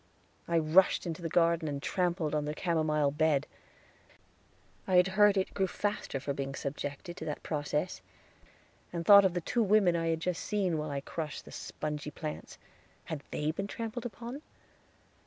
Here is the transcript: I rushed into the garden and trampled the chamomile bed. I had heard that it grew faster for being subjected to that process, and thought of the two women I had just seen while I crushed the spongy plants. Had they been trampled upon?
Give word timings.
I 0.47 0.57
rushed 0.57 1.05
into 1.05 1.21
the 1.21 1.29
garden 1.29 1.67
and 1.67 1.79
trampled 1.79 2.33
the 2.33 2.59
chamomile 2.59 3.11
bed. 3.11 3.45
I 4.87 4.95
had 4.95 5.09
heard 5.09 5.35
that 5.35 5.41
it 5.41 5.53
grew 5.53 5.67
faster 5.67 6.19
for 6.19 6.33
being 6.33 6.55
subjected 6.55 7.15
to 7.17 7.25
that 7.25 7.43
process, 7.43 8.01
and 8.91 9.05
thought 9.05 9.25
of 9.25 9.35
the 9.35 9.41
two 9.41 9.61
women 9.61 9.95
I 9.95 10.07
had 10.07 10.19
just 10.19 10.41
seen 10.43 10.79
while 10.79 10.89
I 10.89 11.01
crushed 11.01 11.45
the 11.45 11.51
spongy 11.51 12.09
plants. 12.09 12.57
Had 13.05 13.21
they 13.29 13.51
been 13.51 13.67
trampled 13.67 14.07
upon? 14.07 14.41